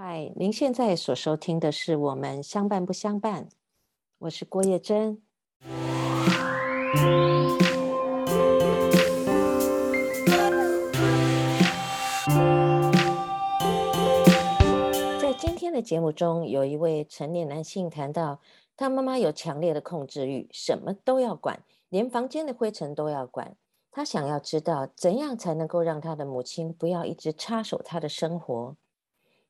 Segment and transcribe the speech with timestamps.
[0.00, 3.48] 嗨，您现在所收听的是我们相伴不相伴，
[4.18, 5.20] 我是郭叶珍。
[15.20, 18.40] 在今天的节目中，有一位成年男性谈到，
[18.76, 23.56] 他妈妈有强烈的控制欲，什么都要管，连房间的灰尘都要管。
[23.90, 28.76] 他想要知道怎样才能够让他的母亲不要一直插手他的生活。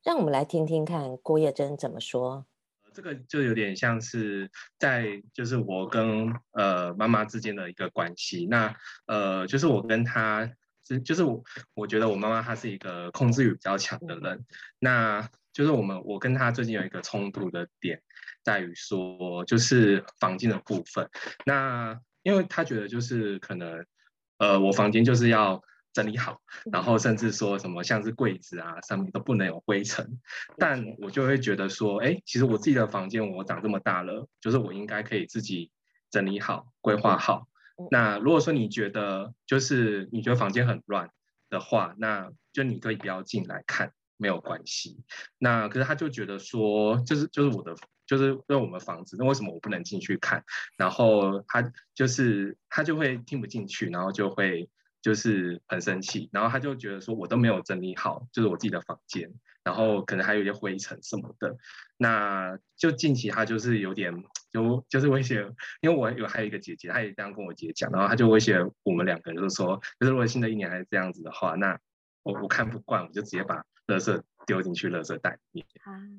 [0.04, 2.46] 让我们来听听看郭叶珍怎么说。
[2.92, 8.46] 这个就有点像是在就是我跟呃妈妈之间的一个关系。
[8.46, 8.74] 那
[9.06, 10.50] 呃就是我跟她
[10.86, 11.42] 是就是我
[11.74, 14.44] 我觉得我妈妈她是一个控制欲比较强的人。
[14.78, 18.02] 那就是我们我跟她最近有一个冲突的点
[18.42, 21.08] 在于说就是房间的部分。
[21.46, 23.84] 那因为她觉得就是可能
[24.38, 25.62] 呃我房间就是要。
[25.98, 30.20] 整理好，然后甚至说什么像是柜子啊上面都不能有灰尘，
[30.56, 35.72] 但我就会觉得说，哎，其实我自己的房间我长这么大了，就是我应该可以自己
[36.08, 37.48] 整理好、规划好。
[37.90, 41.10] 那如果说你觉得就是你觉得房间很乱
[41.50, 45.02] 的话，那就你可以不要进来看，没有关系。
[45.36, 47.74] 那可是他就觉得说，就是就是我的
[48.06, 50.44] 就是因为我们房子，那为什么我不能进去看？
[50.76, 54.70] 然后他就是他就会听不进去，然后就会。
[55.00, 59.32] 就是很生气，然后他就觉得说，我都没有整理好，就是我自己的房间，
[59.62, 61.56] 然后可能还有一些灰尘什么的。
[61.96, 64.12] 那就近期他就是有点
[64.52, 65.40] 就就是威胁，
[65.80, 71.78] 因为我有还有一个姐姐，她也这样跟我姐讲，然后他就威胁我们两个人，就是说，就是如果新的一年还是这样子的话，那
[72.22, 75.66] 我我看不惯，我就直接把垃圾丢进去垃圾袋里面，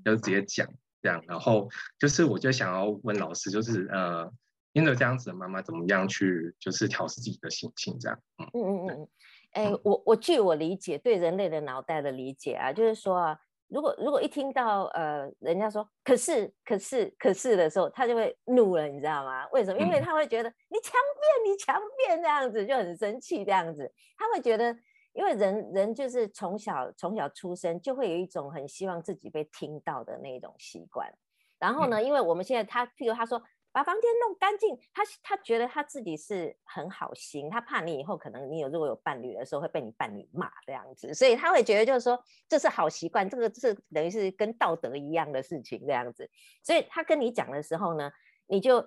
[0.06, 0.68] 就直接讲
[1.02, 1.24] 这样。
[1.28, 4.32] 然后就是我就想要问老师，就是呃。
[4.74, 8.20] 因着这样子的妈妈怎么样去就是调试自己的心情这样？
[8.38, 9.08] 嗯嗯嗯嗯，
[9.52, 19.48] 哎，我我据我理解，对人类的脑袋的理解啊，就是说啊，如果如果一听到呃人家说可是可是可是的时候，他就会怒了，你知道吗？
[19.52, 19.80] 为什么？
[19.82, 24.78] 因为他会觉得你强辩你强辩这样子就很生气这样子，他会觉得，
[25.14, 31.12] 因为人人就是从小从小出生就会有一种很希望自己被听到的那种习惯，
[31.58, 33.42] 然后呢，嗯、因为我们现在他譬如他说。
[33.80, 46.30] 把房间弄干净，他他觉得他自己是很好心，他怕你以后可能你有如果有伴侣的时候会被你伴侣骂这样子，所以他会觉得就是说这是好习惯，这个是等于是跟道德一样的事情这样子，
[46.62, 48.12] 所以他跟你讲的时候呢，
[48.48, 48.86] 你就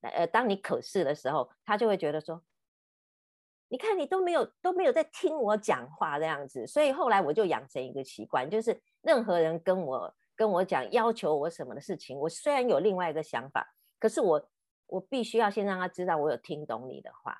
[0.00, 2.42] 呃当你可是的时候，他就会觉得说，
[3.68, 13.72] 你看你都没有都没有在听我讲话这样子，所以后来我就养成一个习惯，就是任何人跟我跟我讲要求我什么的事情，我虽然有另外一个想法。
[14.02, 14.50] 可是我，
[14.88, 17.38] 我必须要先让他知道我有听懂你的话，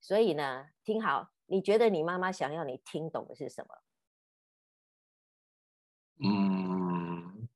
[0.00, 3.74] 所以呢，听好，你觉得你妈妈想要你听懂的是什么？
[6.24, 7.50] 嗯，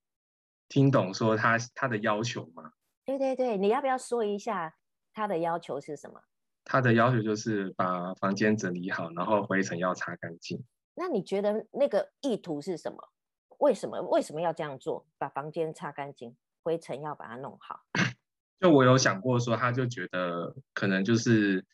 [0.69, 2.75] 听懂说他他的要求吗？
[3.07, 4.77] 对对对，你要不要说一下
[5.15, 6.21] 他的要求是什么？
[6.65, 10.63] 他的要求就是把房间整理好，然后灰尘要擦干净。
[10.97, 13.09] 那你觉得那个意图是什么？
[13.57, 15.07] 为什么为什么要这样做？
[15.17, 16.37] 把房间擦干净？
[16.67, 17.79] 灰尘要把它弄好，
[18.59, 21.65] 就我有想过说，他就觉得可能就是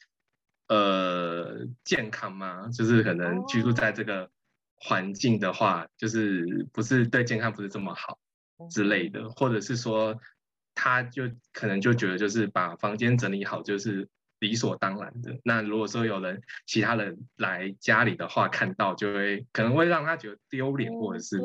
[0.69, 4.31] 呃健康嘛，就是可能居住在这个
[4.75, 8.19] 环境的话，就是不是对健康不是这么好
[8.70, 10.20] 之类的，或者是说
[10.75, 11.22] 他就
[11.54, 14.10] 可能就觉得就是把房间整理好就是。
[14.42, 15.38] 理所当然的。
[15.44, 21.38] 那如果说有人其他人来家里的话，看到就会可能会让他觉得丢脸，或者是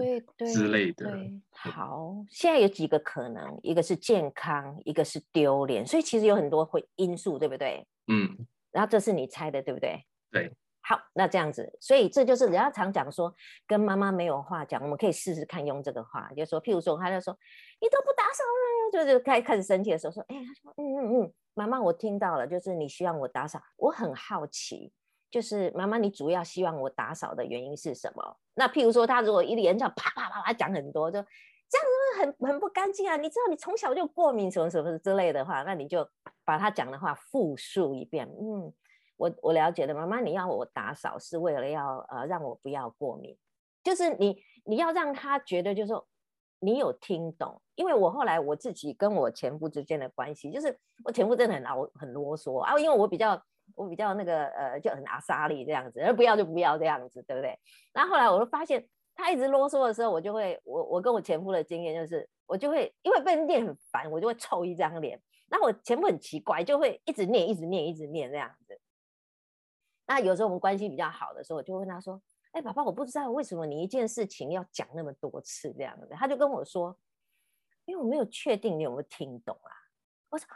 [0.51, 1.11] 之类的。
[1.11, 7.85] 对，好，现在有几个可能，一个是健康，一个是丢脸，所以其实有很多会因素，对不对？
[8.07, 8.35] 嗯。
[8.71, 10.03] 然后这是你猜的，对不对？
[10.31, 10.51] 对。
[10.81, 13.31] 好，那这样子，所以这就是人家常讲说，
[13.67, 17.37] 跟妈妈没有话讲，我们可以试试看用这个话，就是说，譬如说，他就说
[17.79, 21.33] 你都不打扫了，就是开开始生气的时候说，哎，他说，嗯嗯嗯。
[21.57, 23.59] 妈妈，我听到了，就是你需要我打扫。
[23.77, 24.93] 我很好奇，
[25.31, 28.37] 就是妈妈，你主要希望我打扫的原因是什么？
[28.53, 31.19] 那譬如说，他如果一连串啪啪啪啪讲很多，就
[31.67, 33.17] 这样子很很不干净啊！
[33.17, 36.07] 你知道你从小就过敏什么什么之类的话，那你就
[36.45, 38.29] 把他讲的话复述一遍。
[38.39, 38.71] 嗯，
[39.15, 43.35] 我我了解的，妈妈，你要我打扫是为了要呃让我不要过敏，
[43.83, 46.07] 就是你你要让他觉得就是说。
[46.59, 47.61] 你有听懂？
[47.75, 53.39] 因为我后来我自己跟我前夫之间的关系，就是我前夫真的很啰很啰嗦啊，因为我比较
[53.75, 57.57] 我比较那个呃就很阿莎力这样子，而不要就不要这样子，对不对？
[57.93, 65.21] 然后后来我就发现他一直啰嗦的时候，我就会我我跟我前夫的经验就是，我就会因为被人念很烦，我就会臭一张脸。
[65.49, 68.79] 那我前夫很奇怪，就会一直念一直念一直念这样子。
[70.07, 72.19] 那有时候我们关系比较好的时候，我就问他说。
[72.57, 76.07] 哎，爸爸，我不知道为什么你一件事情要讲那么多次这样子。
[76.13, 76.97] 他就跟我说，
[77.85, 79.69] 因为我没有确定你有没有听懂啊。
[80.29, 80.47] 我说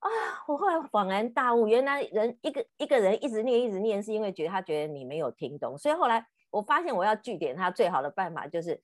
[0.00, 0.08] 啊，
[0.48, 5.78] 我后来恍然大悟，原来人一个一个人一直念一直念，是因为觉得他觉得你没有听懂。
[5.78, 8.82] 所以后来我发现我要据点他最好的办法就是，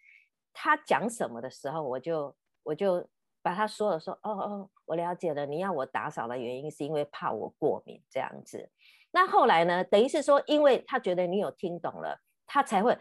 [0.53, 3.05] 他讲什么的时候，我就我就
[3.43, 8.71] 把他说了说，哦哦，我了解了，你要我打扫的原因是因为怕我过敏这样子。
[9.11, 9.83] 那后来呢？
[9.83, 12.99] 等于是说，因为他觉得你有听懂了，他才会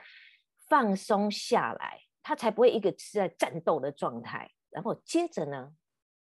[0.67, 4.51] 放松下来，他才不会一个是在战斗的状态。
[4.69, 5.73] 然后接着呢，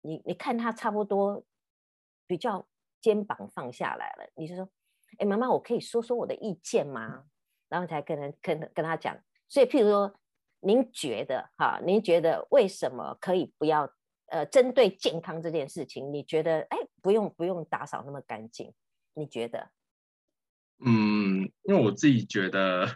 [0.01, 1.45] 你你看他差不多
[2.27, 2.67] 比较
[3.01, 4.69] 肩膀放下来了，你就说
[5.19, 7.25] ：“哎，妈妈，我可以说说我的意见吗？”
[7.69, 9.17] 然后才跟人跟跟他讲。
[9.49, 10.15] 所以，譬如说，
[10.61, 13.89] 您觉得哈，您觉得为什么可以不要
[14.27, 18.75] 呃，针对健康这件事情，你觉得哎，不用不用打扫那么干净？
[19.13, 19.71] 你觉得？
[20.87, 22.87] 嗯，因为我自己觉得，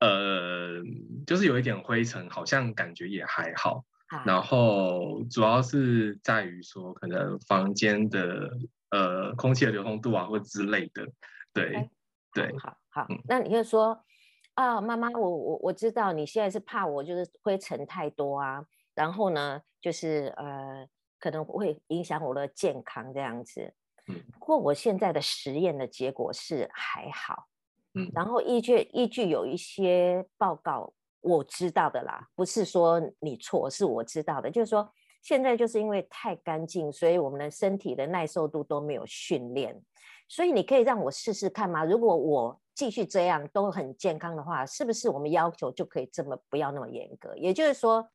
[0.00, 0.82] 呃，
[1.26, 3.84] 就是有一点灰尘，好像感觉也还好。
[4.08, 8.50] 啊、然后主要是在于说，可能房间的
[8.90, 11.06] 呃空气的流通度啊，或之类的。
[11.54, 11.88] 对，okay.
[12.34, 13.06] 对，好好。
[13.08, 14.04] 嗯、那你就说
[14.52, 18.62] 啊，妈妈，我我我知道你现在是怕我就是灰尘太多啊，
[18.94, 20.86] 然后呢，就是呃
[21.18, 23.72] 可能会影响我的健康这样子。
[24.04, 27.46] 不过我现在的实验的结果是还好，
[27.94, 39.80] 嗯，然后依据依据有一些报告我知道的啦，不是说你错，是我知道的，就是说现在就是因为太干净，所以我们的身体的耐受度都没有训练，
[40.26, 41.84] 所以你可以让我试试看吗？
[41.84, 47.36] 如果我继续这样都很健康的话，是不是我们要求就可以这么不要那么严格？
[47.36, 48.10] 也就是说，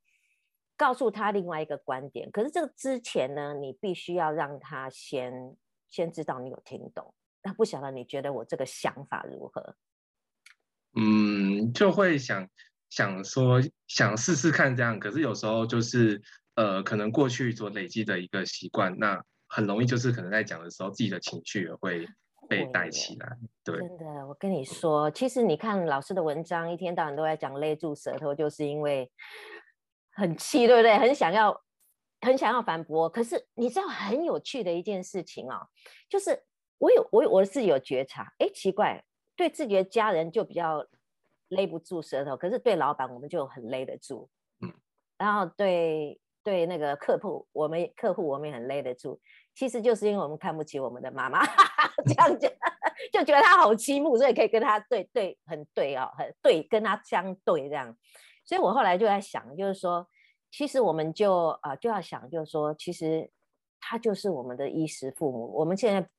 [0.75, 5.55] 告诉他另外一个观点，可是这个之前呢，你必须要让他先。
[5.89, 7.13] 先知道你有听懂，
[7.43, 9.75] 那不晓得你觉得我这个想法如何？
[10.95, 12.47] 嗯，就会想
[12.89, 16.21] 想说想试试看这样，可是有时候就是
[16.55, 22.07] 呃，可能过去所累积的一个习惯，那很容易就是可能在讲的时候，自己的情绪也会
[22.49, 23.37] 被带起来。
[23.63, 29.11] 对，真的，我跟你说，其实你看老师的文章，一天到晚都在讲勒住舌头，就是因为
[30.11, 30.97] 很气，对不对？
[30.97, 31.61] 很想要。
[32.27, 35.67] 很想要反驳，可是你知道很有趣的一件事情啊、哦，
[36.09, 36.43] 就是
[36.77, 39.01] 我有我有我自己有觉察，哎，奇怪，
[39.33, 40.85] 对自己的家人就比较
[41.47, 44.29] 勒不住舌头，可是对老板我们就很勒得住，
[44.59, 44.73] 嗯，
[45.17, 49.17] 然后对对那个客户，我们客户我们也很勒得住，
[49.55, 51.45] 其实就是因为我们看不起我们的妈妈，
[52.05, 52.51] 这样讲
[53.13, 57.97] 就觉得她好欺负，所以可以跟她对对很对啊、哦，很对跟她相对这样，
[58.43, 60.05] 所以我后来就在想，就是说。
[60.57, 63.29] 其实我们就啊、呃、就要想，就是说，其实
[63.79, 65.53] 他就是我们的衣食父母。
[65.53, 66.09] 我们现在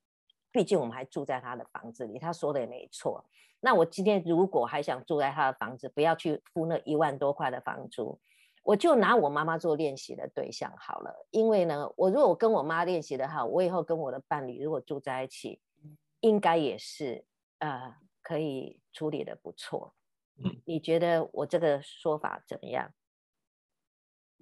[0.53, 3.29] 毕竟我们还住在他的房子里，他说的也没错。
[3.59, 8.17] 那我今天如果还想住在他的房子，不要去付那一万多块的房租，
[8.63, 11.27] 我就拿我妈妈做练习的对象好了。
[11.31, 15.61] 因为呢，我如果我跟我妈练习的好，我以后跟我的伴侣如果住在一起，
[16.21, 17.25] 应该也是
[17.59, 17.93] 呃
[18.23, 19.97] 可以处理的不错。
[20.37, 22.89] 嗯，你觉得我这个说法怎么样？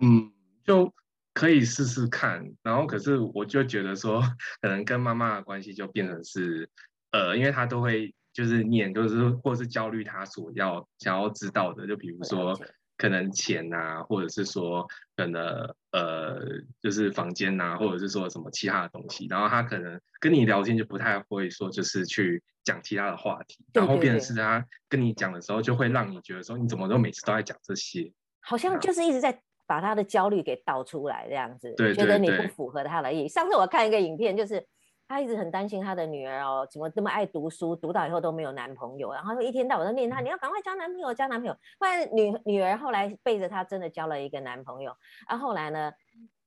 [0.00, 0.30] 嗯，
[0.64, 0.92] 就
[1.32, 4.22] 可以试试看，然后可是我就觉得说，
[4.60, 6.68] 可能跟妈妈的关系就变成是，
[7.12, 12.58] 呃，因为她都会就是念，就是或是焦虑她所要想要知道的，就比如说
[12.98, 16.40] 可能钱啊，或者是说可能呃
[16.82, 29.42] 就是房间啊，或者是说什么其他的东西，然后他可能跟你聊天就不太会说就是去讲其他的话题，然后变成是他跟你讲的时候，就会让你觉得说你怎么都每次都在讲这些，好像就是一直在。
[29.66, 33.26] 把他的焦虑给倒出来，这样子，对对对，觉得你不符合他的意。
[33.26, 34.64] 上次我看一个影片，就是
[35.08, 41.52] 他一直很担心他的女儿哦，怎么这么爱读书，读到以后都没有男朋友，然后一天到晚都念他，你要赶快交男朋友，交男朋友。
[41.78, 44.96] 后来女女儿后来背着他真的交了一个男朋友，
[45.28, 45.92] 然后后来呢，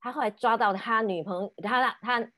[0.00, 2.30] 他后来抓到他女朋友，他他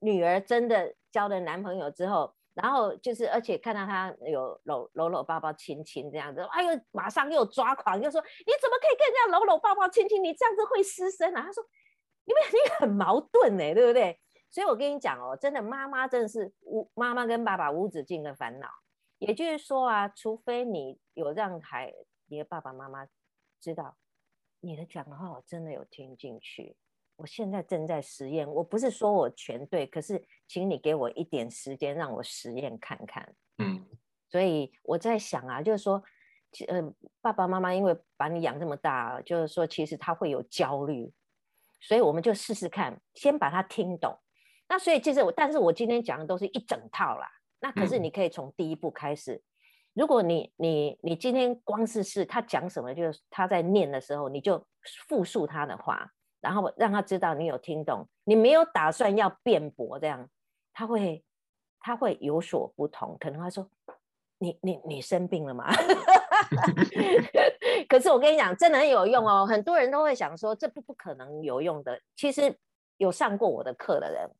[0.00, 2.34] 女儿真的交了男朋友之后。
[2.60, 10.20] 然后就是，而且看到他有搂搂搂抱抱亲亲这样子，哎呦，马上又抓狂，又说你怎么可以跟人家搂搂抱抱亲亲？
[10.20, 11.42] 你这样子会失身啊！
[11.42, 11.62] 他说，
[12.24, 14.18] 你们你很矛盾呢，对不对？
[14.50, 18.68] 所以我跟你讲哦，真的妈妈真的是无妈妈跟爸爸无止境的烦恼。
[19.18, 21.94] 也就是说啊，除非你有让孩
[22.26, 23.06] 你的爸爸妈妈
[23.60, 23.96] 知道
[24.60, 26.76] 你的讲话，我真的有听进去。
[27.18, 33.34] 我现在正在实验，我不是说我全对，可是请你给我一点时间让我实验看看。
[33.58, 33.84] 嗯，
[34.30, 36.00] 所以我在想啊，就是说，
[36.68, 36.80] 呃，
[37.20, 41.12] 爸爸妈妈因为把你养这么大，就是说其实他会有焦虑，
[41.80, 44.16] 所以我们就试试看，先把他听懂。
[44.68, 47.28] 那所以其实我，但是我今天讲的都是一整套啦。
[47.58, 49.42] 那可是你可以从第一步开始，
[49.92, 54.64] 如果你你你今天光是是他讲什么，就是他在念的时候，你就
[55.08, 60.28] 复述他的话，然后让他知道你有听懂，你没有打算要辩驳，这样
[60.72, 61.24] 他会
[61.80, 63.68] 他会有所不同，可能他说
[64.38, 65.66] 你你你生病了吗？
[67.88, 69.46] 可是我跟你讲，真的很有用哦。
[69.46, 72.00] 很多人都会想说，这不不可能有用的。
[72.16, 72.56] 其实
[72.96, 74.30] 有上过我的课的人，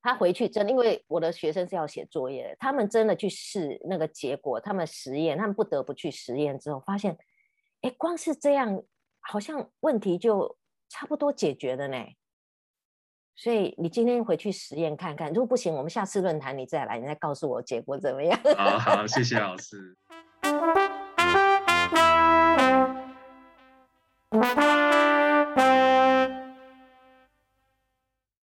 [0.00, 7.16] 他回去真的，因为我的学生是要写作业的，他们真的去试那个结果，他们实验，他们不得不去实验之后，发现，
[7.82, 8.82] 哎，光是这样，
[9.24, 10.56] 好像问题就
[10.88, 11.96] 差不多解决了呢。
[13.36, 18.38] 所以你今天回去实验看看，如果不行，我们下次论坛你再来，你再告诉我结果怎么样？
[18.56, 19.96] 好好，谢谢老师。